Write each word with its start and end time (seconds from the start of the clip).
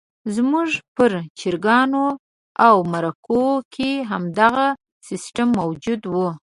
زموږ 0.35 0.69
پر 0.95 1.11
جرګو 1.39 2.05
او 2.65 2.75
مرکو 2.91 3.43
کې 3.73 3.89
همدغه 4.09 4.67
سیستم 5.07 5.47
موجود 5.59 6.01
وو. 6.13 6.27